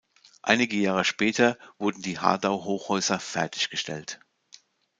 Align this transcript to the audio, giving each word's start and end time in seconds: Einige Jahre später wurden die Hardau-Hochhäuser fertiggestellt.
Einige 0.41 0.77
Jahre 0.77 1.05
später 1.05 1.59
wurden 1.77 2.01
die 2.01 2.17
Hardau-Hochhäuser 2.17 3.19
fertiggestellt. 3.19 4.19